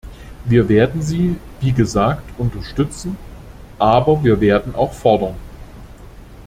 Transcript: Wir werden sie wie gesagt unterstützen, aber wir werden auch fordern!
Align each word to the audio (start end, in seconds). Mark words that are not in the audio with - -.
Wir 0.45 0.67
werden 0.67 1.03
sie 1.03 1.35
wie 1.59 1.73
gesagt 1.73 2.23
unterstützen, 2.39 3.17
aber 3.77 4.23
wir 4.23 4.41
werden 4.41 4.73
auch 4.73 4.93
fordern! 4.93 5.35